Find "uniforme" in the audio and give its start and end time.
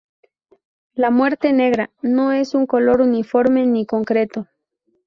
3.01-3.67